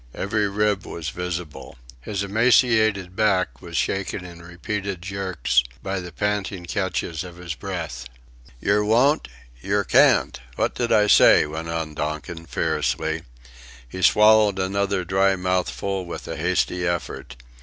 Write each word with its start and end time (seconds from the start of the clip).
Every 0.15 0.49
rib 0.49 0.83
was 0.87 1.09
visible. 1.09 1.75
His 2.01 2.23
emaciated 2.23 3.15
back 3.15 3.61
was 3.61 3.77
shaken 3.77 4.25
in 4.25 4.41
repeated 4.41 5.03
jerks 5.03 5.63
by 5.83 5.99
the 5.99 6.11
panting 6.11 6.65
catches 6.65 7.23
of 7.23 7.35
his 7.37 7.53
breath. 7.53 8.05
"Yer 8.59 8.83
won't? 8.83 9.27
Yer 9.61 9.83
can't! 9.83 10.39
What 10.55 10.73
did 10.73 10.91
I 10.91 11.05
say?" 11.05 11.45
went 11.45 11.69
on 11.69 11.93
Donkin, 11.93 12.47
fiercely. 12.47 13.21
He 13.87 14.01
swallowed 14.01 14.57
another 14.57 15.05
dry 15.05 15.35
mouthful 15.35 16.03
with 16.07 16.27
a 16.27 16.35
hasty 16.35 16.87
effort. 16.87 17.35